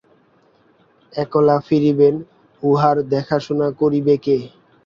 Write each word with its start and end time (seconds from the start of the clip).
একলা 1.13 1.57
ফিরিবেন, 1.67 2.15
উঁহার 2.63 2.97
দেখাশুনা 3.13 3.67
করিবে 3.79 4.15
কে? 4.17 4.37